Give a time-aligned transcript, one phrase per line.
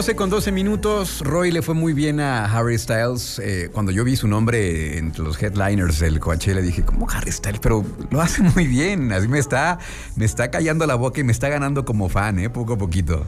[0.00, 1.20] 12 con 12 minutos.
[1.20, 3.38] Roy le fue muy bien a Harry Styles.
[3.38, 7.60] Eh, cuando yo vi su nombre entre los headliners del Coachella, dije, ¿cómo Harry Styles?
[7.60, 9.12] Pero lo hace muy bien.
[9.12, 9.78] Así me está,
[10.16, 12.48] me está callando la boca y me está ganando como fan, ¿eh?
[12.48, 13.26] Poco a poquito.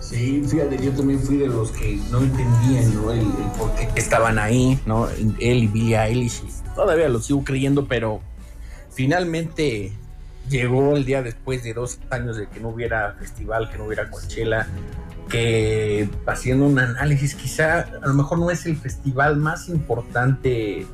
[0.00, 3.10] Sí, fíjate, yo también fui de los que no entendían, ¿no?
[3.10, 3.24] El,
[3.56, 5.08] por qué estaban ahí, ¿no?
[5.08, 6.42] Él y Billie Eilish.
[6.74, 8.20] Todavía lo sigo creyendo, pero
[8.90, 9.94] finalmente
[10.50, 14.10] llegó el día después de dos años de que no hubiera festival, que no hubiera
[14.10, 14.68] Coachella,
[15.30, 20.86] que haciendo un análisis, quizá a lo mejor no es el festival más importante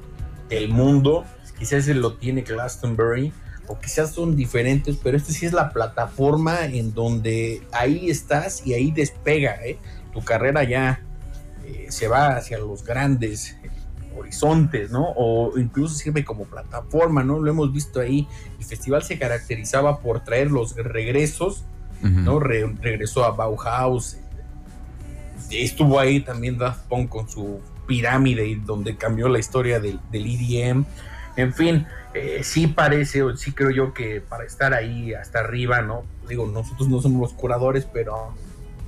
[0.49, 1.25] del mundo,
[1.59, 3.33] quizás lo tiene Glastonbury,
[3.67, 8.75] o quizás son diferentes, pero este sí es la plataforma en donde ahí estás y
[8.75, 9.79] ahí despega, ¿eh?
[10.13, 11.01] tu carrera ya
[11.65, 13.57] eh, se va hacia los grandes
[14.17, 15.13] horizontes, ¿no?
[15.17, 17.39] O incluso sirve como plataforma, ¿no?
[17.39, 18.27] Lo hemos visto ahí.
[18.59, 21.65] El festival se caracterizaba por traer los regresos,
[22.03, 22.39] ¿no?
[22.39, 24.19] regresó a Bauhaus,
[25.51, 30.85] estuvo ahí también Daft Punk con su pirámide donde cambió la historia del, del EDM.
[31.37, 35.83] En fin, eh, sí parece, o sí creo yo que para estar ahí hasta arriba,
[35.83, 36.05] ¿no?
[36.29, 38.35] Digo, nosotros no somos los curadores, pero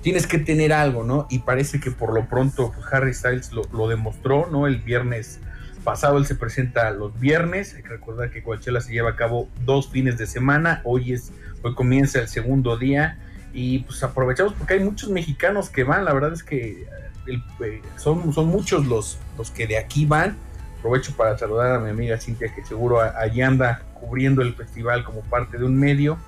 [0.00, 1.26] tienes que tener algo, ¿no?
[1.28, 4.66] Y parece que por lo pronto pues, Harry Styles lo, demostró, ¿no?
[4.66, 5.40] El viernes
[5.84, 9.48] pasado él se presenta los viernes, hay que recordar que Coachella se lleva a cabo
[9.64, 11.32] dos fines de semana, hoy es,
[11.62, 13.18] hoy comienza el segundo día
[13.52, 16.86] y pues aprovechamos porque hay muchos mexicanos que van, la verdad es que
[17.26, 20.36] eh, son, son muchos los, los que de aquí van.
[20.78, 25.20] Aprovecho para saludar a mi amiga Cintia que seguro allí anda cubriendo el festival como
[25.22, 26.18] parte de un medio.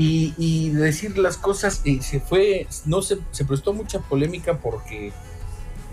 [0.00, 5.12] Y, decir las cosas, eh, se fue, no se, se prestó mucha polémica porque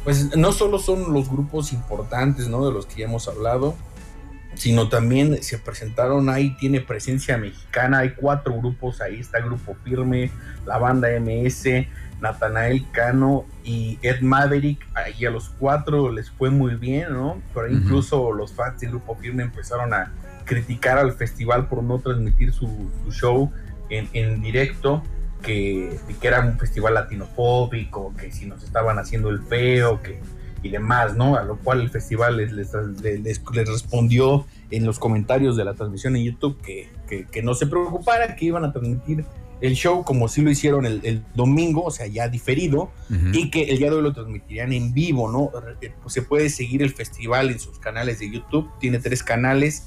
[0.03, 2.63] pues no solo son los grupos importantes, ¿no?
[2.63, 3.73] De los que ya hemos hablado,
[4.55, 10.31] sino también se presentaron ahí, tiene presencia mexicana, hay cuatro grupos ahí, está Grupo Firme,
[10.65, 11.87] la banda MS,
[12.21, 17.41] Natanael Cano y Ed Maverick, ahí a los cuatro les fue muy bien, ¿no?
[17.53, 20.13] Pero incluso los fans del Grupo Firme empezaron a
[20.45, 23.51] criticar al festival por no transmitir su, show
[23.89, 25.03] en, directo,
[25.41, 30.19] que, que era un festival latinofóbico, que si nos estaban haciendo el feo, que
[30.65, 31.35] y demás, ¿no?
[31.35, 32.71] A lo cual el festival les, les,
[33.03, 36.89] les, respondió en los comentarios de la transmisión en YouTube que,
[37.31, 39.25] que, no se preocupara, que iban a transmitir
[39.61, 42.89] el show como si lo hicieron el, domingo, o sea, ya diferido,
[43.31, 45.51] y que el día de hoy lo transmitirían en vivo, ¿no?
[46.09, 49.83] Se puede seguir el festival en sus canales de YouTube, tiene tres canales.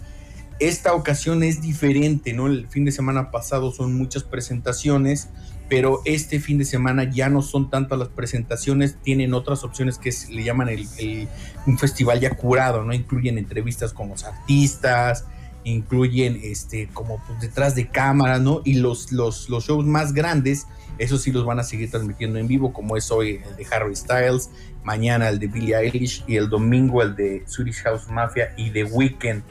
[0.61, 2.47] Esta ocasión es diferente, ¿no?
[2.47, 5.29] El fin de semana pasado son muchas presentaciones
[5.69, 10.13] pero este fin de semana ya no son tantas las presentaciones, tienen otras opciones que
[10.31, 11.29] le llaman el,
[11.67, 12.95] un festival ya curado, ¿no?
[12.95, 15.27] Incluyen entrevistas con los artistas,
[15.65, 18.63] incluyen este como pues, detrás de cámara, ¿no?
[18.65, 22.49] Y los, los, los shows más grandes, esos sí los van a seguir transmitiendo en
[22.49, 24.51] vivo, como es hoy el de Harry Styles,
[24.85, 28.85] mañana el de Billie Eilish y el domingo el de Swedish House Mafia y The
[28.85, 29.43] Weeknd.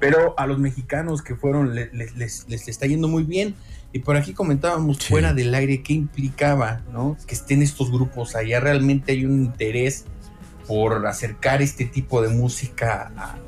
[0.00, 3.54] Pero a los mexicanos que fueron les, les, les está yendo muy bien
[3.96, 7.16] y por aquí comentábamos fuera del aire qué implicaba, ¿no?
[7.26, 8.60] Que estén estos grupos allá.
[8.60, 10.04] Realmente hay un interés
[10.66, 13.38] por acercar este tipo de música a,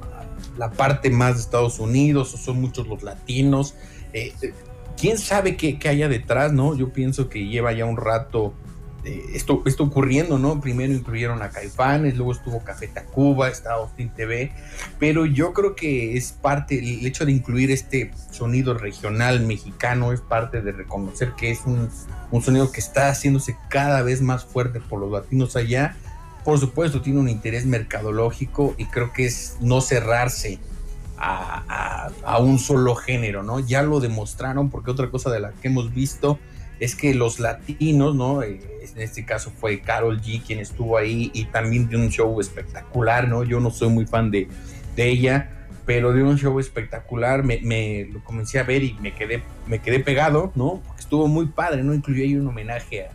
[0.57, 3.75] la parte más de Estados Unidos, o son muchos los latinos.
[4.15, 4.55] Eh, eh,
[4.97, 6.75] ¿Quién sabe qué, qué haya detrás, no?
[6.75, 8.55] Yo pienso que lleva ya un rato
[9.05, 10.61] eh, esto, esto ocurriendo, ¿no?
[10.61, 14.51] Primero incluyeron a Caifanes, luego estuvo Café Tacuba, está Austin TV,
[14.99, 20.21] pero yo creo que es parte, el hecho de incluir este sonido regional mexicano es
[20.21, 21.89] parte de reconocer que es un,
[22.43, 25.97] sonido que está haciéndose cada vez más fuerte por los latinos allá.
[26.45, 30.59] Por supuesto, tiene un interés mercadológico y creo que es no cerrarse
[31.19, 33.61] a, a un solo género, ¿no?
[33.61, 36.39] Ya lo demostraron porque otra cosa de la que hemos visto
[36.81, 38.43] es que los latinos, ¿no?
[38.43, 42.41] Eh, en este caso fue Carol G quien estuvo ahí y también de un show
[42.41, 43.45] espectacular, ¿no?
[43.45, 44.49] Yo no soy muy fan de,
[44.97, 49.43] de ella, pero de un show espectacular, me, lo comencé a ver y me quedé,
[49.67, 50.83] me quedé pegado, ¿no?
[50.99, 51.95] estuvo muy padre, ¿no?
[51.95, 53.11] Incluyó ahí un homenaje a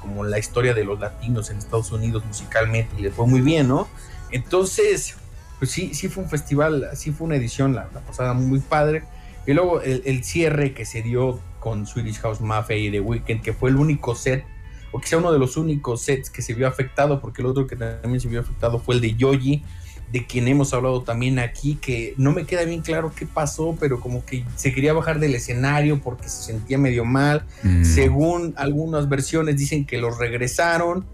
[0.00, 3.66] como la historia de los latinos en Estados Unidos musicalmente y le fue muy bien,
[3.66, 3.88] ¿no?
[4.30, 5.16] Entonces,
[5.58, 9.02] pues sí, sí fue un festival, sí fue una edición, la, pasada muy padre.
[9.44, 13.42] Y luego el, el, cierre que se dio con Swedish House Mafia y The Weeknd,
[13.42, 14.44] que fue el único set,
[14.92, 17.74] o quizá uno de los únicos sets que se vio afectado, porque el otro que
[17.74, 19.64] también se vio afectado fue el de Yoji,
[20.12, 23.98] de quien hemos hablado también aquí, que no me queda bien claro qué pasó, pero
[23.98, 27.44] como que se quería bajar del escenario porque se sentía medio mal.
[27.64, 27.82] Mm.
[27.82, 31.04] Según algunas versiones dicen que los regresaron,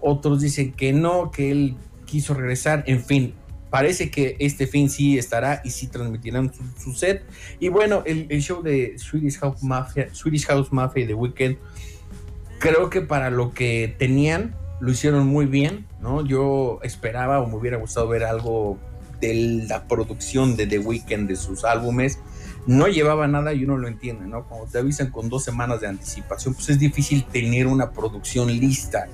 [0.00, 1.76] otros dicen que no, que él
[2.06, 3.34] quiso regresar, en fin,
[3.70, 7.24] parece que este fin sí estará y sí transmitirán su, set.
[7.60, 11.56] Y bueno, el, show de Swedish House Mafia, Swedish House Mafia y The Weeknd,
[12.58, 16.24] creo que para lo que tenían lo hicieron muy bien, ¿no?
[16.26, 18.78] Yo esperaba o me hubiera gustado ver algo
[19.20, 22.18] de la producción de The Weeknd de sus álbumes.
[22.66, 24.44] No llevaba nada y uno lo entiende, ¿no?
[24.46, 29.08] Cuando te avisan con dos semanas de anticipación, pues es difícil tener una producción lista,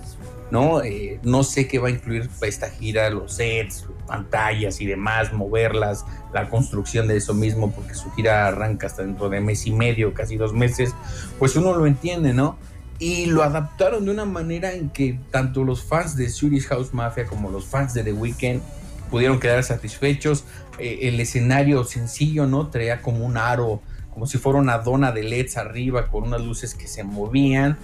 [0.51, 0.83] ¿no?
[0.83, 6.05] Eh, no sé qué va a incluir esta gira, los sets, pantallas y demás, moverlas,
[6.33, 10.15] la construcción de eso mismo, porque su gira arranca hasta dentro de mes y medio,
[10.15, 10.95] casi dos meses,
[11.39, 12.59] pues uno lo entiende, ¿no?
[12.99, 17.27] y lo adaptaron de una manera en que tanto los fans de Swedish House Mafia
[17.27, 18.63] como los fans de The Weeknd
[19.11, 20.45] pudieron quedar satisfechos.
[20.79, 22.69] Eh, el escenario sencillo, ¿no?
[22.69, 23.83] Traía como un aro,
[24.13, 27.77] como si fuera una dona de LEDs arriba con unas luces que se movían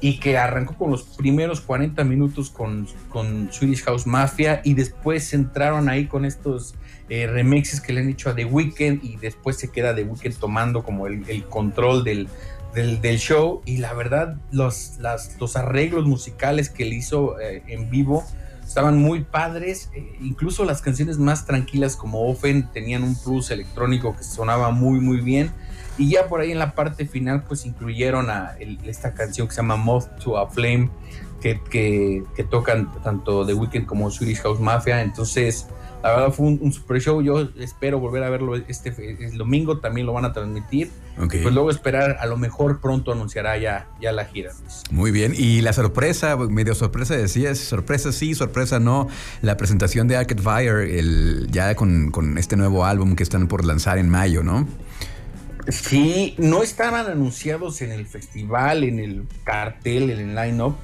[0.00, 5.32] y que arrancó con los primeros 40 minutos con, con Swedish House Mafia y después
[5.34, 6.74] entraron ahí con estos
[7.08, 10.36] eh, remixes que le han hecho a The Weeknd y después se queda The Weeknd
[10.36, 12.28] tomando como el control del,
[12.74, 13.62] del, show.
[13.64, 14.98] Y la verdad los,
[15.38, 18.24] los arreglos musicales que él hizo eh, en vivo
[18.64, 24.14] estaban muy padres, eh, incluso las canciones más tranquilas como Offen tenían un plus electrónico
[24.14, 25.52] que sonaba muy muy bien
[25.98, 29.60] y ya por ahí en la parte final pues incluyeron a esta canción que se
[29.60, 30.90] llama Moth to a Flame
[31.40, 35.68] que, que, que tocan tanto The Weeknd como Swedish House Mafia, entonces
[36.02, 37.20] la verdad fue un, super show.
[37.22, 39.78] Yo espero volver a verlo este el domingo.
[39.78, 40.90] También lo van a transmitir.
[41.16, 44.52] Pues luego esperar, a lo mejor pronto anunciará ya, ya la gira.
[44.92, 45.34] Muy bien.
[45.36, 49.08] Y la sorpresa, medio sorpresa decías, sorpresa sí, sorpresa no.
[49.42, 53.64] La presentación de Arcade Fire, el, ya con, con este nuevo álbum que están por
[53.64, 54.68] lanzar en mayo, ¿no?
[55.68, 60.76] Sí, no estaban anunciados en el festival, en el cartel, en el line-up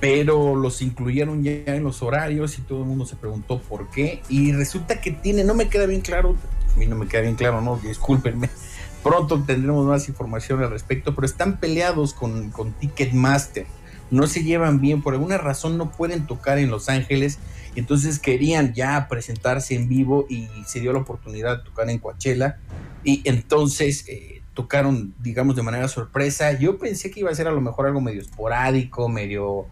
[0.00, 4.22] pero los incluyeron ya en los horarios y todo el mundo se preguntó por qué.
[4.28, 6.36] Y resulta que tiene, no me queda bien claro,
[6.74, 8.48] a mí no me queda bien claro, no, discúlpenme.
[9.02, 13.66] Pronto tendremos más información al respecto, pero están peleados con, con Ticketmaster.
[14.10, 17.38] No se llevan bien, por alguna razón no pueden tocar en Los Ángeles.
[17.74, 22.58] Entonces querían ya presentarse en vivo y se dio la oportunidad de tocar en Coachella.
[23.04, 26.52] Y entonces eh, tocaron, digamos, de manera sorpresa.
[26.52, 29.66] Yo pensé que iba a ser a lo mejor algo medio esporádico, medio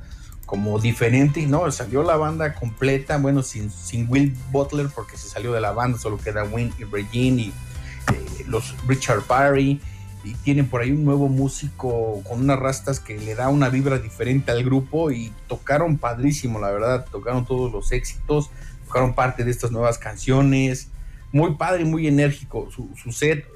[0.46, 5.28] como diferente y no, salió la banda completa, bueno, sin, sin Will Butler porque se
[5.28, 9.80] salió de la banda, solo queda Win y Regine y eh, los Richard Parry
[10.26, 13.98] y tienen por ahí un nuevo músico con unas rastas que le da una vibra
[13.98, 18.50] diferente al grupo y tocaron padrísimo, la verdad, tocaron todos los éxitos,
[18.86, 20.90] tocaron parte de estas nuevas canciones,
[21.30, 23.46] muy padre, muy enérgico su, su set,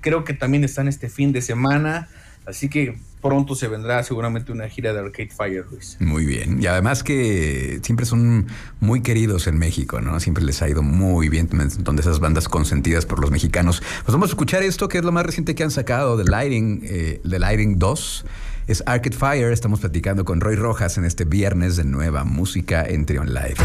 [0.00, 2.08] creo que también están este fin de semana,
[2.46, 5.96] así que pronto se vendrá seguramente una gira de Arcade Fire, Luis.
[6.00, 6.62] Muy bien.
[6.62, 8.46] Y además que siempre son
[8.80, 10.18] muy queridos en México, ¿no?
[10.20, 11.48] Siempre les ha ido muy bien,
[11.80, 13.82] donde esas bandas consentidas por los mexicanos.
[14.04, 16.80] Pues vamos a escuchar esto, que es lo más reciente que han sacado, The Lighting,
[16.84, 18.24] eh, The Lighting 2.
[18.66, 19.52] Es Arcade Fire.
[19.52, 23.56] Estamos platicando con Roy Rojas en este viernes de nueva música en Trion Live.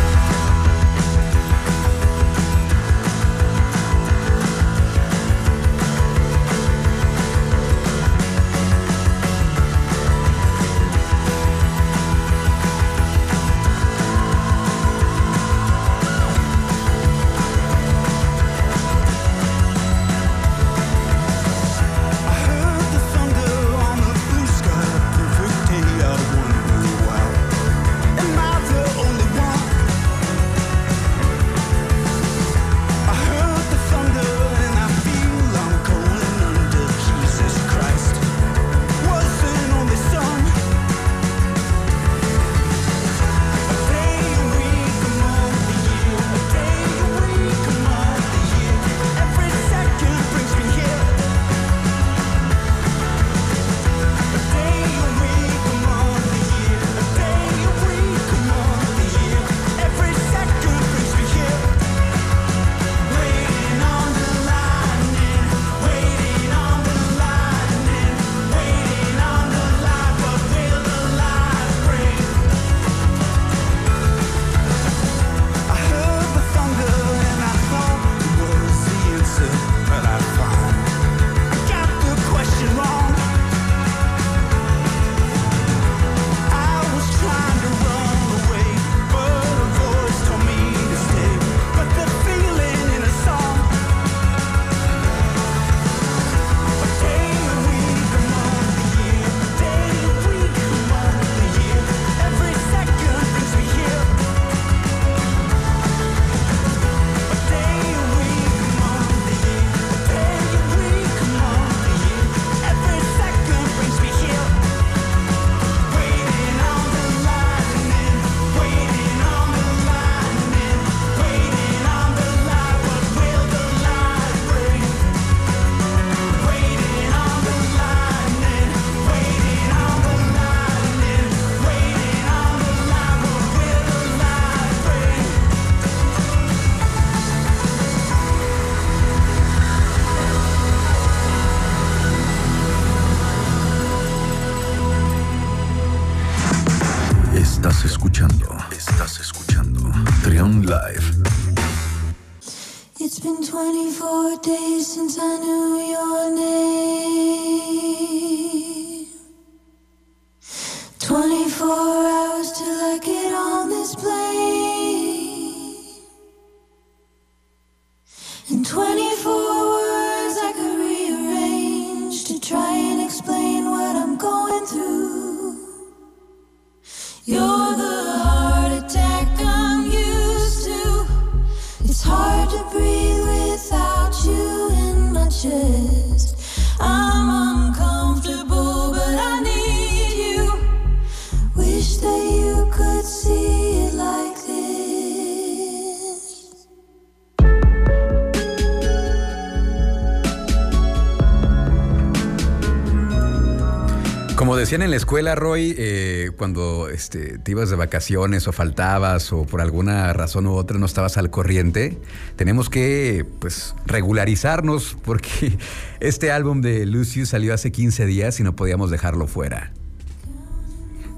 [204.66, 209.46] Decían en la escuela, Roy, eh, cuando este, te ibas de vacaciones o faltabas o
[209.46, 212.00] por alguna razón u otra no estabas al corriente,
[212.36, 215.56] tenemos que pues regularizarnos porque
[216.00, 219.72] este álbum de Lucius salió hace 15 días y no podíamos dejarlo fuera.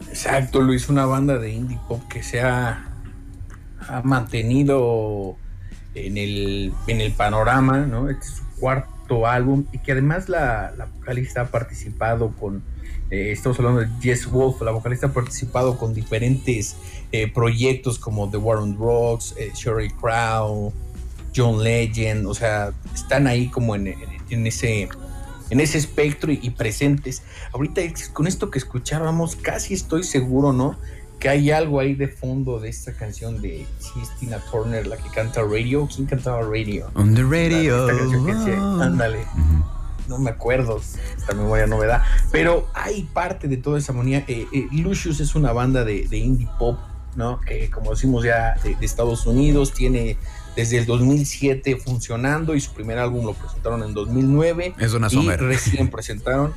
[0.10, 2.84] Exacto, Luis, una banda de indie pop que se ha,
[4.04, 5.38] mantenido
[5.96, 8.10] en el, en el panorama, ¿no?
[8.10, 12.62] Es su cuarto álbum y que además la, la vocalista ha participado con,
[13.10, 16.76] eh, estamos hablando de Jess Wolf, la vocalista ha participado con diferentes
[17.12, 20.74] eh, proyectos como The War on Drugs, eh, Sherry Crow,
[21.36, 23.98] John Legend, o sea, están ahí como en, en,
[24.30, 24.90] en ese
[25.50, 27.24] en ese espectro y, y, presentes.
[27.54, 30.78] Ahorita con esto que escuchábamos, casi estoy seguro, ¿no?
[31.20, 34.98] Que hay algo ahí de fondo de esta canción de sí, es Tina Turner, la
[34.98, 35.88] que canta Radio.
[35.88, 36.92] ¿Quién cantaba Radio?
[36.96, 37.86] On the radio.
[37.88, 39.20] Decía, ándale.
[40.08, 40.82] No me acuerdo,
[41.18, 42.04] esta memoria no me da.
[42.32, 44.24] Pero hay parte de toda esa armonía.
[44.28, 46.80] Eh, eh, Lucius es una banda de, de, indie pop,
[47.16, 47.42] ¿no?
[47.42, 50.18] Que como decimos ya de, de Estados Unidos, tiene
[50.58, 54.74] desde el 2007 funcionando y su primer álbum lo presentaron en 2009.
[54.80, 56.54] Es una y recién presentaron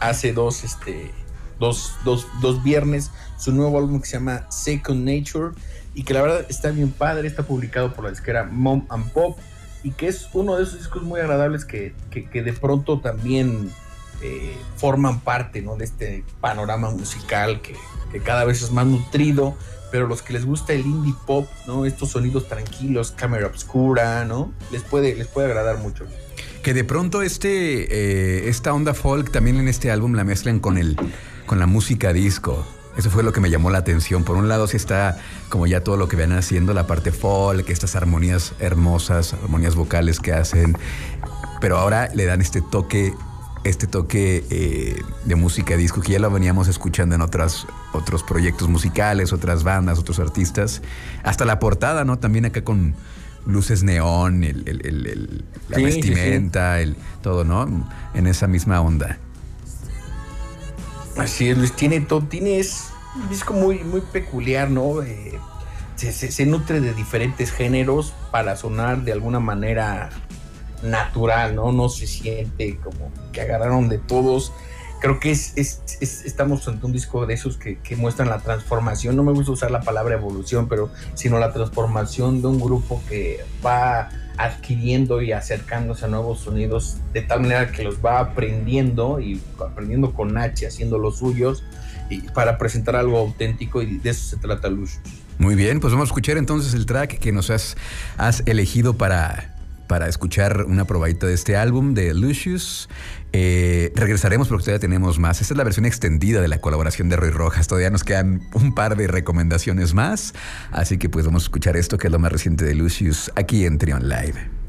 [0.00, 1.12] hace dos, este,
[1.60, 5.54] dos, dos, dos viernes su nuevo álbum que se llama Second Nature
[5.94, 9.38] y que la verdad está bien padre, está publicado por la disquera Mom and Pop
[9.82, 13.70] y que es uno de esos discos muy agradables que, que, de pronto también
[14.22, 15.76] eh, forman parte ¿no?
[15.76, 17.74] de este panorama musical que,
[18.12, 19.56] que cada vez es más nutrido
[19.90, 21.84] pero los que les gusta el indie pop, ¿no?
[21.84, 24.52] Estos sonidos tranquilos, cámara obscura, ¿no?
[24.70, 26.04] Les puede, les puede agradar mucho.
[26.62, 27.48] Que de pronto este,
[27.90, 30.96] eh, esta onda folk también en este álbum la mezclan con, el,
[31.46, 32.66] con la música disco.
[33.00, 34.24] Eso fue lo que me llamó la atención.
[34.24, 35.16] Por un lado sí está
[35.48, 40.20] como ya todo lo que ven haciendo, la parte folk, estas armonías hermosas, armonías vocales
[40.20, 40.76] que hacen,
[41.62, 43.14] pero ahora le dan este toque
[43.64, 48.68] este toque eh, de música disco que ya lo veníamos escuchando en otras, otros proyectos
[48.68, 50.82] musicales, otras bandas, otros artistas.
[51.22, 52.18] Hasta la portada, ¿no?
[52.18, 52.94] También acá con
[53.46, 56.96] luces neón, el, el, el, la sí, vestimenta, sí, sí.
[57.22, 57.88] todo, ¿no?
[58.12, 59.16] En esa misma onda.
[61.16, 65.02] Así es, Luis, tiene todo, tiene es un disco muy, muy peculiar, ¿no?
[65.02, 65.38] Eh,
[65.96, 70.10] se, nutre de diferentes géneros para sonar de alguna manera
[70.82, 71.72] natural, ¿no?
[71.72, 74.52] No se siente como que agarraron de todos.
[75.00, 78.38] Creo que es, es, es estamos ante un disco de esos que, que, muestran la
[78.38, 79.16] transformación.
[79.16, 83.44] No me gusta usar la palabra evolución, pero sino la transformación de un grupo que
[83.64, 89.40] va adquiriendo y acercándose a nuevos sonidos de tal manera que los va aprendiendo y
[89.58, 91.62] aprendiendo con H, haciendo los suyos
[92.34, 95.00] para presentar algo auténtico y de eso se trata Lucius.
[95.38, 97.76] Muy bien, pues vamos a escuchar entonces el track que nos has,
[98.46, 102.88] elegido para para escuchar una probadita de este álbum de Lucius.
[103.32, 105.40] Eh, regresaremos porque todavía tenemos más.
[105.40, 107.66] Esta es la versión extendida de la colaboración de Roy Rojas.
[107.66, 110.32] Todavía nos quedan un par de recomendaciones más.
[110.70, 113.66] Así que pues vamos a escuchar esto que es lo más reciente de Lucius aquí
[113.66, 114.59] en Trion Live.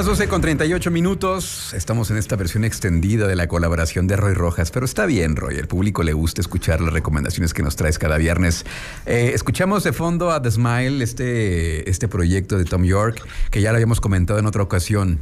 [0.00, 1.74] Las 12 con 38 minutos.
[1.74, 5.56] Estamos en esta versión extendida de la colaboración de Roy Rojas, pero está bien, Roy.
[5.56, 8.64] El público le gusta escuchar las recomendaciones que nos traes cada viernes.
[9.04, 13.72] Eh, escuchamos de fondo a The Smile, este, este proyecto de Tom York, que ya
[13.72, 15.18] lo habíamos comentado en otra ocasión.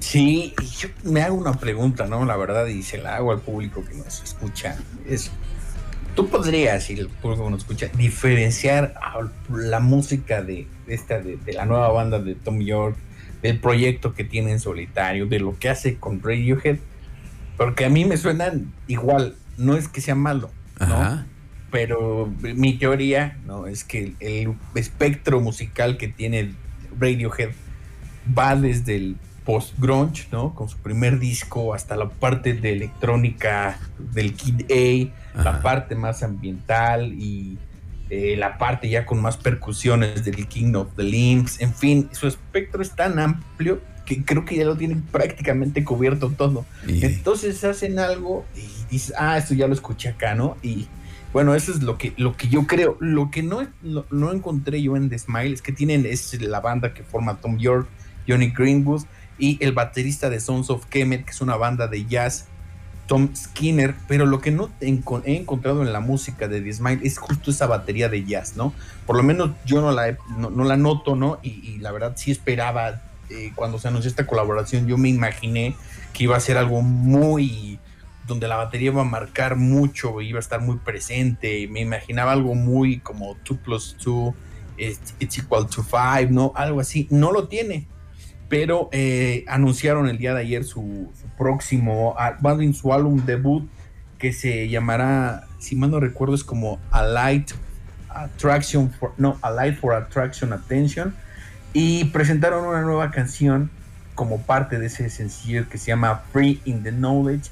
[0.00, 2.24] Sí, yo me hago una pregunta, ¿no?
[2.24, 4.78] La verdad, y se la hago al público que nos escucha.
[5.06, 5.30] Es,
[6.14, 11.52] ¿Tú podrías, y el público nos escucha, diferenciar a la música de, esta, de, de
[11.52, 12.96] la nueva banda de Tom York,
[13.42, 16.78] del proyecto que tiene en solitario, de lo que hace con Radiohead?
[17.56, 20.50] Porque a mí me suenan igual, no es que sea malo,
[20.80, 21.24] ¿no?
[21.70, 23.66] Pero mi teoría, ¿no?
[23.66, 26.52] Es que el espectro musical que tiene
[26.98, 27.50] Radiohead
[28.36, 30.54] va desde el post-grunge, ¿no?
[30.54, 36.22] Con su primer disco hasta la parte de electrónica del Kid A, la parte más
[36.22, 37.58] ambiental y
[38.10, 42.26] eh, la parte ya con más percusiones del King of the Limbs, en fin, su
[42.26, 46.66] espectro es tan amplio que creo que ya lo tienen prácticamente cubierto todo.
[46.86, 50.56] Entonces hacen algo y dices, ah, esto ya lo escuché acá, ¿no?
[50.62, 50.86] Y
[51.32, 52.96] bueno, eso es lo que, lo que yo creo.
[53.00, 56.60] Lo que no, no, no encontré yo en The Smile es que tienen es la
[56.60, 57.88] banda que forma Tom York,
[58.28, 59.04] Johnny Greenwood
[59.38, 62.46] y el baterista de Sons of Kemet, que es una banda de jazz,
[63.06, 63.94] Tom Skinner.
[64.08, 64.88] Pero lo que no he
[65.36, 68.72] encontrado en la música de The Smile es justo esa batería de jazz, ¿no?
[69.06, 71.38] Por lo menos yo no la, he- no, la noto, ¿no?
[71.42, 75.74] Y, la verdad sí esperaba, eh, cuando se anunció esta colaboración, yo me imaginé
[76.12, 77.78] que iba a ser algo muy
[78.26, 82.54] donde la batería iba a marcar mucho, iba a estar muy presente, me imaginaba algo
[82.54, 84.34] muy como 2 plus 2
[84.78, 86.52] it's, it's equal to 5, ¿no?
[86.54, 87.86] Algo así, no lo tiene,
[88.54, 93.20] pero eh, anunciaron el día de ayer su, su próximo, ah, más bien su álbum
[93.26, 93.68] debut,
[94.16, 97.50] que se llamará, si mal no recuerdo, es como A Light
[98.10, 101.16] Attraction, no, A Light for Attraction Attention,
[101.72, 103.72] y presentaron una nueva canción
[104.14, 107.50] como parte de ese sencillo que se llama Free in the Knowledge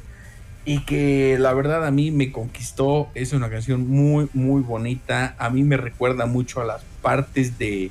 [0.65, 3.09] y que la verdad a mí me conquistó.
[3.17, 5.35] Es una canción muy, muy bonita.
[5.39, 7.91] A mí me recuerda mucho a las partes de,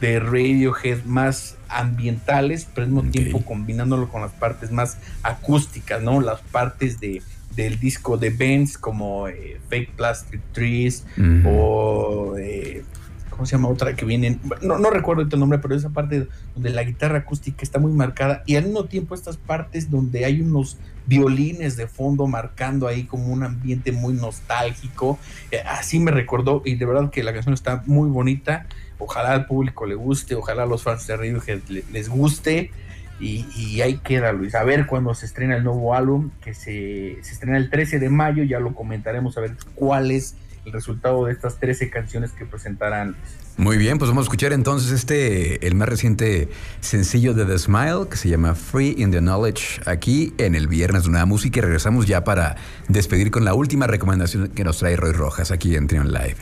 [0.00, 6.20] de Radiohead más ambientales, pero al mismo tiempo combinándolo con las partes más acústicas, ¿no?
[6.20, 7.22] Las partes de,
[7.54, 11.04] del disco de bands como eh, Fake Plastic Trees
[11.44, 12.82] o eh,
[13.28, 14.38] ¿cómo se llama otra que viene?
[14.62, 18.42] No, no recuerdo el nombre, pero esa parte donde la guitarra acústica está muy marcada
[18.46, 23.32] y al mismo tiempo estas partes donde hay unos violines de fondo marcando ahí como
[23.32, 25.18] un ambiente muy nostálgico.
[25.50, 28.66] Eh, así me recordó y de verdad que la canción está muy bonita.
[29.00, 32.70] Ojalá al público le guste, ojalá a los fans de Radiohead le- les guste.
[33.18, 34.54] Y, y ahí queda, Luis.
[34.54, 38.08] A ver cuándo se estrena el nuevo álbum, que se, se estrena el 13 de
[38.08, 38.44] mayo.
[38.44, 43.16] Ya lo comentaremos a ver cuál es el resultado de estas 13 canciones que presentarán.
[43.58, 46.48] Muy bien, pues vamos a escuchar entonces este, el más reciente
[46.80, 51.02] sencillo de The Smile, que se llama Free in the Knowledge, aquí en el Viernes
[51.04, 51.58] de Nueva Música.
[51.58, 52.56] Y regresamos ya para
[52.88, 56.36] despedir con la última recomendación que nos trae Roy Rojas aquí en Trion Live.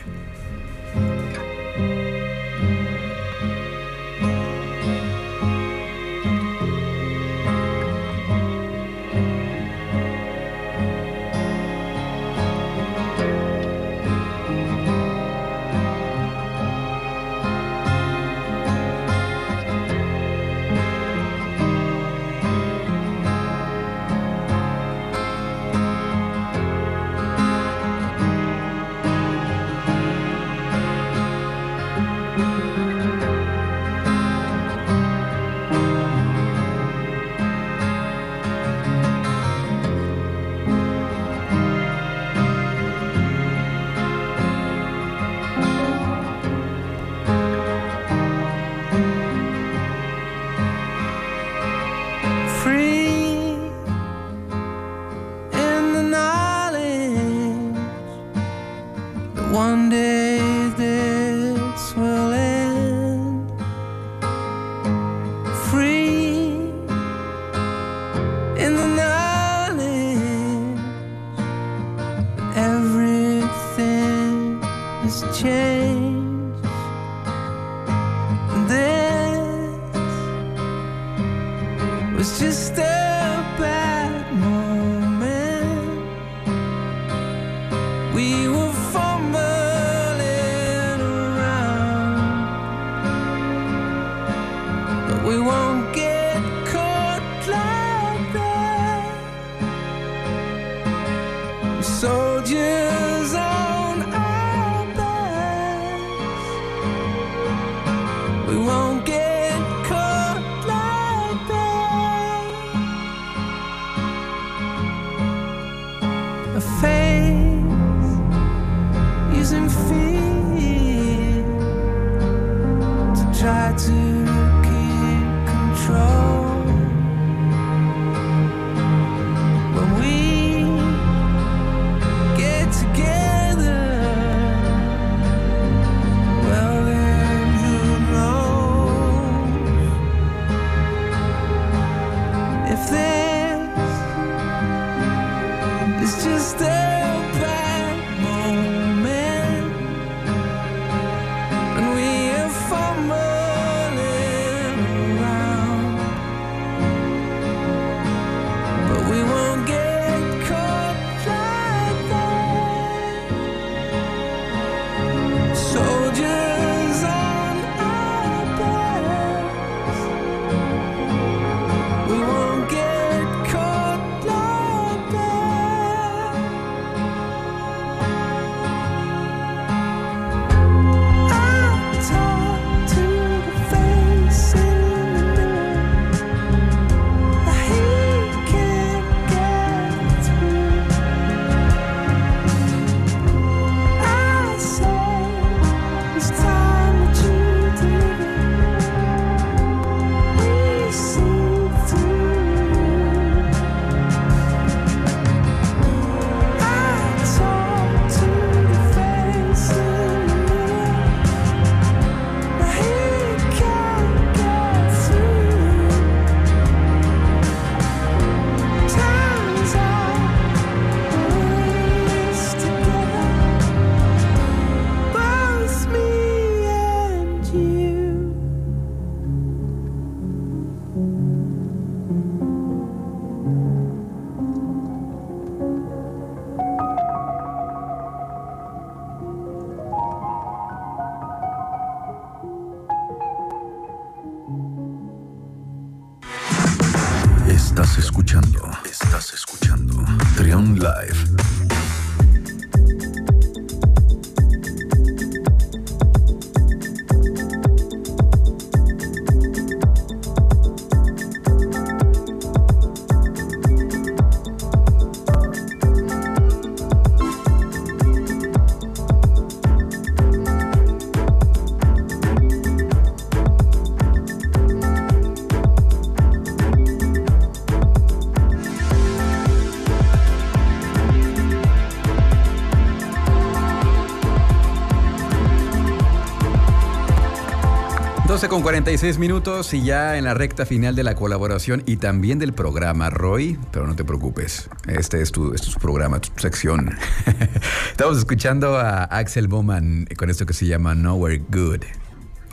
[288.47, 292.53] Con 46 minutos y ya en la recta final de la colaboración y también del
[292.53, 293.59] programa, Roy.
[293.71, 296.95] Pero no te preocupes, este es tu, este es tu programa, tu sección.
[297.91, 301.81] Estamos escuchando a Axel Bowman con esto que se llama Nowhere Good.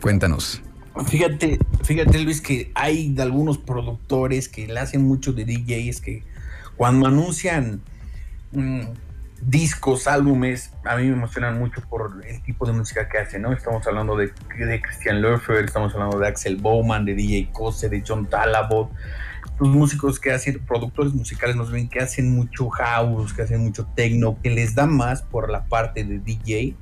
[0.00, 0.60] Cuéntanos.
[1.06, 6.24] Fíjate, fíjate Luis que hay de algunos productores que le hacen mucho de DJs que
[6.76, 7.80] cuando anuncian
[8.50, 8.80] mm,
[9.42, 13.52] discos, álbumes, a mí me emocionan mucho por el tipo de música que hacen, ¿no?
[13.52, 18.02] Estamos hablando de, de Christian Lurfer, estamos hablando de Axel Bowman, de DJ Kose, de
[18.06, 18.90] John Talabot,
[19.58, 23.86] los músicos que hacen, productores musicales nos ven que hacen mucho house, que hacen mucho
[23.94, 26.76] techno, que les da más por la parte de DJ,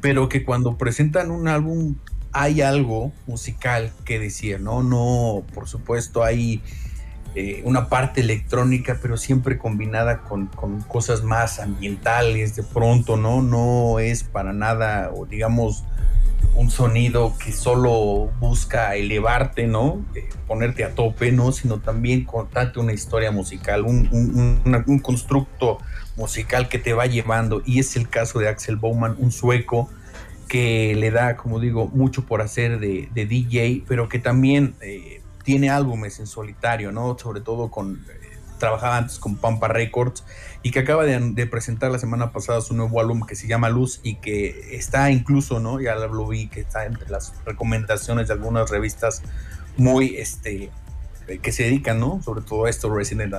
[0.00, 1.96] pero que cuando presentan un álbum
[2.32, 4.82] hay algo musical que decir, ¿no?
[4.82, 6.62] No, por supuesto, hay
[7.34, 10.48] eh, una parte electrónica, pero siempre combinada con,
[10.88, 13.40] cosas más ambientales, de pronto, ¿no?
[13.40, 15.84] No es para nada, o digamos,
[16.56, 20.04] un sonido que solo busca elevarte, ¿no?
[20.16, 21.52] Eh, ponerte a tope, ¿no?
[21.52, 24.08] Sino también contarte una historia musical, un,
[24.86, 25.78] un- constructo
[26.16, 27.62] musical que te va llevando.
[27.64, 29.88] Y es el caso de Axel Bowman, un sueco
[30.48, 35.19] que le da, como digo, mucho por hacer de, de DJ, pero que también eh,
[35.44, 37.16] tiene álbumes en solitario, ¿no?
[37.18, 38.04] Sobre todo con...
[38.08, 40.22] eh, trabajaba antes con Pampa Records
[40.62, 44.00] y que acaba de, presentar la semana pasada su nuevo álbum que se llama Luz
[44.04, 45.80] y que está incluso, ¿no?
[45.80, 49.22] Ya lo vi que está entre las recomendaciones de algunas revistas
[49.76, 50.70] muy, este,
[51.26, 52.22] eh, que se dedican, ¿no?
[52.22, 53.32] Sobre todo a esto, Resident,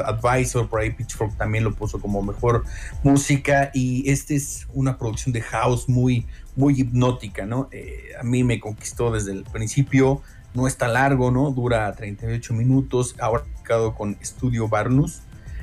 [0.00, 2.64] Advisor, por ahí Pitchfork también lo puso como mejor
[3.04, 6.26] música y este es una producción de house muy,
[6.56, 7.68] muy hipnótica, ¿no?
[7.70, 10.22] Eh, a mí me conquistó desde el principio,
[10.54, 11.50] no está largo, ¿no?
[11.50, 13.44] Dura 38 minutos, ahora
[13.96, 15.20] con Studio Barnus.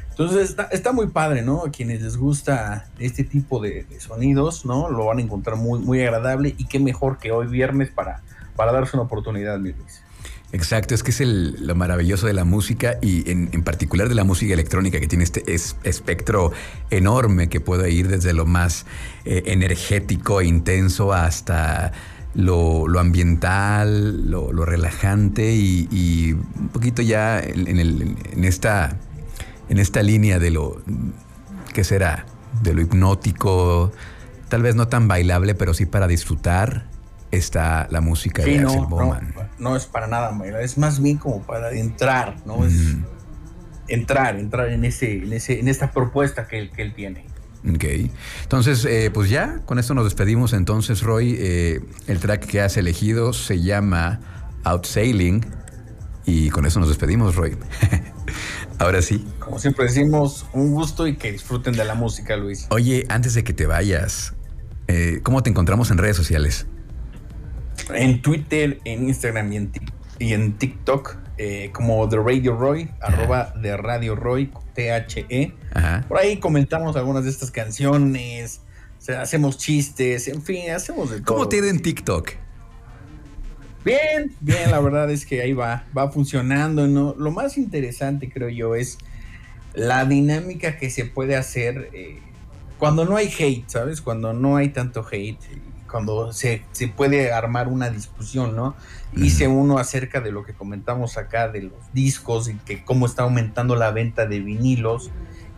[0.09, 1.65] Entonces está, muy padre, ¿no?
[1.65, 4.89] A quienes les gusta este tipo de, sonidos, ¿no?
[4.89, 8.23] Lo van a encontrar muy, muy agradable y qué mejor que hoy viernes para,
[8.55, 10.01] para darse una oportunidad, mi Luis.
[10.53, 14.23] Exacto, es que es lo maravilloso de la música y en, en particular de la
[14.23, 16.53] música electrónica que tiene este es- espectro
[16.89, 18.85] enorme que puede ir desde lo más
[19.25, 21.91] eh, energético e intenso hasta
[22.37, 28.95] lo, lo ambiental, lo, lo relajante y, y un poquito ya en, el- en esta,
[29.69, 30.81] en esta línea de lo,
[31.73, 32.25] ¿qué será?
[32.61, 33.91] De lo hipnótico,
[34.49, 36.85] tal vez no tan bailable, pero sí para disfrutar
[37.31, 39.33] está la música Sí, de no, Axel Bowman.
[39.59, 42.65] no es para nada, Mayra, es más bien como para entrar, ¿no?
[42.65, 43.03] Es Mm.
[43.87, 47.25] entrar, entrar en ese, en ese, en esta propuesta que que él tiene.
[47.67, 47.83] Ok.
[48.43, 50.53] Entonces, eh, pues ya, con esto nos despedimos.
[50.53, 54.19] Entonces, Roy, eh, el track que has elegido se llama
[54.63, 55.45] Outsailing.
[56.25, 57.57] Y con eso nos despedimos, Roy.
[58.79, 59.25] Ahora sí.
[59.39, 62.67] Como siempre decimos, un gusto y que disfruten de la música, Luis.
[62.69, 64.33] Oye, antes de que te vayas,
[64.87, 66.67] eh, ¿cómo te encontramos en redes sociales?
[67.93, 72.91] En Twitter, en Instagram y en, Tik- y en TikTok, eh, como The Radio Roy,
[73.01, 75.53] arroba Radio Roy, T-H-E.
[75.73, 76.05] Ajá.
[76.07, 78.61] Por ahí comentamos algunas de estas canciones,
[78.99, 81.33] o sea, hacemos chistes, en fin, hacemos de todo.
[81.33, 82.33] ¿Cómo te en TikTok?
[83.83, 87.15] Bien, bien, la verdad es que ahí va, va funcionando, ¿no?
[87.17, 88.99] Lo más interesante, creo yo, es
[89.73, 92.19] la dinámica que se puede hacer eh,
[92.77, 94.01] cuando no hay hate, ¿sabes?
[94.01, 95.39] Cuando no hay tanto hate,
[95.87, 98.75] cuando se, se puede armar una discusión, ¿no?
[99.15, 103.23] Hice uno acerca de lo que comentamos acá de los discos y que cómo está
[103.23, 105.09] aumentando la venta de vinilos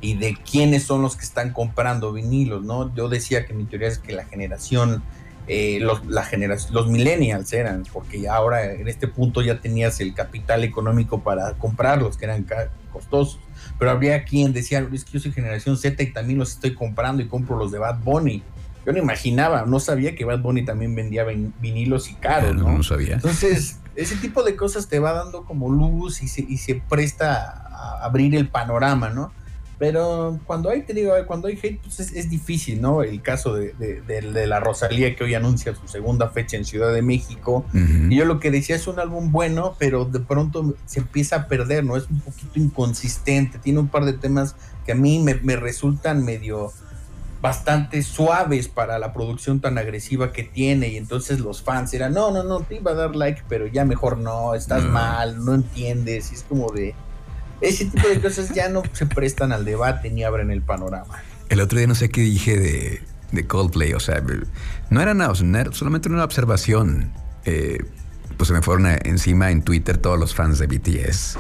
[0.02, 2.94] y de quiénes son los que están comprando vinilos, ¿no?
[2.96, 5.04] Yo decía que mi teoría es que la generación
[5.52, 10.00] eh, los, la generación, los millennials eran, porque ya ahora en este punto ya tenías
[10.00, 12.46] el capital económico para comprarlos, que eran
[12.94, 13.40] costosos.
[13.80, 17.24] Pero habría quien decía, es que yo soy generación Z y también los estoy comprando
[17.24, 18.44] y compro los de Bad Bunny.
[18.86, 22.64] Yo no imaginaba, no sabía que Bad Bunny también vendía vin- vinilos y caros, no,
[22.70, 22.78] ¿no?
[22.78, 23.16] no sabía.
[23.16, 27.66] Entonces, ese tipo de cosas te va dando como luz y se, y se presta
[27.72, 29.32] a abrir el panorama, ¿no?
[29.78, 33.02] Pero cuando hay, te digo, cuando hay hate, pues es, es difícil, ¿no?
[33.02, 36.66] El caso de, de- de- de la Rosalía que hoy anuncia su segunda fecha en
[36.66, 37.66] Ciudad de México.
[38.12, 41.48] Y yo lo que decía es un álbum bueno, pero de pronto se empieza a
[41.48, 41.96] perder, ¿no?
[41.96, 46.26] Es un poquito inconsistente, tiene un par de temas que a mí me, me resultan
[46.26, 46.74] medio
[47.42, 52.32] bastante suaves para la producción tan agresiva que tiene y entonces los fans eran, no,
[52.32, 54.90] no, no, te iba a dar like, pero ya mejor no, estás Mm.
[54.92, 56.94] mal, no entiendes, y es como de...
[57.62, 61.22] Ese tipo de cosas ya no se prestan al debate ni abren el panorama.
[61.50, 64.22] El otro día no sé qué dije de, de Coldplay, o sea,
[64.90, 65.34] no era nada,
[65.72, 67.12] solamente una observación.
[67.46, 67.80] Eh,
[68.38, 71.38] pues se me fueron encima en Twitter todos los fans de BTS.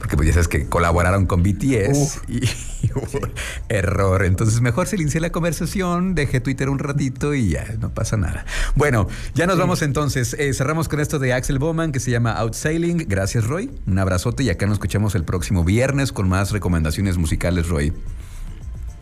[0.00, 2.44] Porque pues ya sabes que colaboraron con BTS y,
[2.82, 3.20] y hubo
[3.68, 4.24] error.
[4.24, 8.44] Entonces mejor silencié la conversación, dejé Twitter un ratito y ya, no pasa nada.
[8.74, 10.34] Bueno, ya nos vamos entonces.
[10.38, 13.06] Eh, cerramos con esto de Axel Bowman que se llama Outsailing.
[13.08, 17.68] Gracias Roy, un abrazote y acá nos escuchamos el próximo viernes con más recomendaciones musicales
[17.68, 17.92] Roy.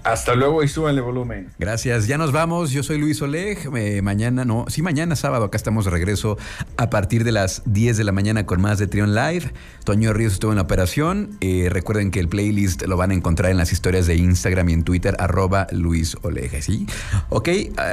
[0.09, 1.51] Hasta luego y súbanle volumen.
[1.59, 2.71] Gracias, ya nos vamos.
[2.71, 3.69] Yo soy Luis Oleg.
[3.77, 6.39] Eh, mañana, no, sí, mañana sábado, acá estamos de regreso
[6.79, 9.53] a partir de las 10 de la mañana con más de Trion Live.
[9.85, 11.37] Toño Ríos estuvo en la operación.
[11.43, 14.73] Eh, recuerden que el playlist lo van a encontrar en las historias de Instagram y
[14.73, 16.87] en Twitter, arroba Luis Oleg, ¿sí?
[17.29, 17.51] Ok,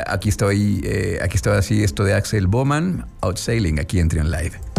[0.08, 4.75] aquí estoy, eh, aquí estoy así, esto de Axel Bowman, Outsailing, aquí en Trion Live.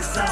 [0.00, 0.29] this side.